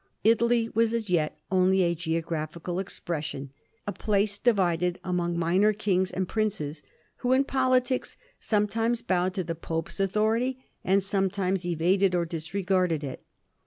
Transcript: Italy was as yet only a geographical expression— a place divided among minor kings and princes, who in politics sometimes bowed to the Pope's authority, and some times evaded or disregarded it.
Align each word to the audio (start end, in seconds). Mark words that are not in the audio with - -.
Italy 0.23 0.67
was 0.73 0.95
as 0.95 1.11
yet 1.11 1.37
only 1.51 1.83
a 1.83 1.93
geographical 1.93 2.79
expression— 2.79 3.51
a 3.87 3.91
place 3.93 4.39
divided 4.39 4.99
among 5.03 5.37
minor 5.37 5.73
kings 5.73 6.09
and 6.09 6.27
princes, 6.27 6.81
who 7.17 7.33
in 7.33 7.43
politics 7.43 8.17
sometimes 8.39 9.03
bowed 9.03 9.35
to 9.35 9.43
the 9.43 9.53
Pope's 9.53 9.99
authority, 9.99 10.57
and 10.83 11.03
some 11.03 11.29
times 11.29 11.67
evaded 11.67 12.15
or 12.15 12.25
disregarded 12.25 13.03
it. 13.03 13.21